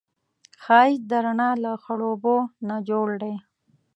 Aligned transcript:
ښایست 0.63 1.03
د 1.09 1.11
رڼا 1.25 1.51
له 1.63 1.71
خړوبو 1.83 2.35
نه 2.67 2.77
جوړ 2.89 3.07
دی 3.23 3.35